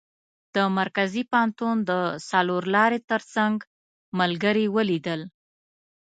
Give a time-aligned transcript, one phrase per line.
[0.55, 1.91] د مرکزي پوهنتون د
[2.29, 3.55] څلور لارې تر څنګ
[4.19, 5.21] ملګري ولیدل.